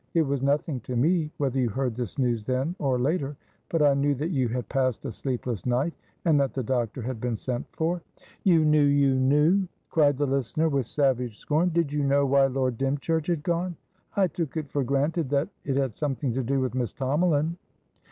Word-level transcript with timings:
It 0.15 0.23
was 0.23 0.41
nothing 0.41 0.79
to 0.79 0.95
me 0.95 1.29
whether 1.37 1.59
you 1.59 1.69
heard 1.69 1.95
this 1.95 2.17
news 2.17 2.43
then 2.43 2.75
or 2.79 2.97
later; 2.97 3.37
but 3.69 3.83
I 3.83 3.93
knew 3.93 4.15
that 4.15 4.31
you 4.31 4.47
had 4.47 4.67
passed 4.67 5.05
a 5.05 5.11
sleepless 5.11 5.63
night, 5.67 5.93
and 6.25 6.39
that 6.39 6.55
the 6.55 6.63
doctor 6.63 7.03
had 7.03 7.21
been 7.21 7.35
sent 7.35 7.67
for." 7.71 8.01
"You 8.43 8.61
knewyou 8.65 9.19
knew!" 9.19 9.67
cried 9.91 10.17
the 10.17 10.25
listener, 10.25 10.69
with 10.69 10.87
savage 10.87 11.37
scorn. 11.37 11.69
"Did 11.69 11.93
you 11.93 12.01
know 12.03 12.25
why 12.25 12.47
Lord 12.47 12.79
Dymchurch 12.79 13.27
had 13.27 13.43
gone?" 13.43 13.75
"I 14.17 14.25
took 14.25 14.57
it 14.57 14.71
for 14.71 14.83
granted 14.83 15.29
thatit 15.29 15.75
had 15.77 15.95
something 15.95 16.33
to 16.33 16.41
do 16.41 16.59
with 16.59 16.73
Miss 16.73 16.93
Tomalin." 16.93 17.57